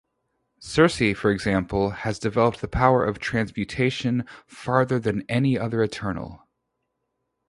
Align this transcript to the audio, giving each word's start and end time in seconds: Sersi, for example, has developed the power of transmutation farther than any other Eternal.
Sersi, 0.59 1.15
for 1.15 1.29
example, 1.29 1.91
has 1.91 2.17
developed 2.17 2.59
the 2.61 2.67
power 2.67 3.05
of 3.05 3.19
transmutation 3.19 4.25
farther 4.47 4.97
than 4.97 5.23
any 5.29 5.59
other 5.59 5.83
Eternal. 5.83 6.41